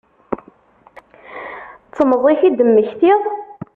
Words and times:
D 1.87 1.91
temẓi-k 1.95 2.41
i 2.43 2.49
d-temmektiḍ? 2.51 3.21